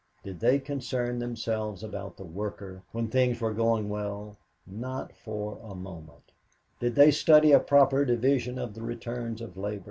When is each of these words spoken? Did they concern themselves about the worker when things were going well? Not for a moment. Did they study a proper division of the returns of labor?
Did 0.23 0.39
they 0.39 0.57
concern 0.57 1.19
themselves 1.19 1.83
about 1.83 2.17
the 2.17 2.25
worker 2.25 2.81
when 2.91 3.07
things 3.09 3.39
were 3.39 3.53
going 3.53 3.87
well? 3.87 4.35
Not 4.65 5.15
for 5.15 5.59
a 5.63 5.75
moment. 5.75 6.31
Did 6.79 6.95
they 6.95 7.11
study 7.11 7.51
a 7.51 7.59
proper 7.59 8.03
division 8.03 8.57
of 8.57 8.73
the 8.73 8.81
returns 8.81 9.41
of 9.41 9.55
labor? 9.55 9.79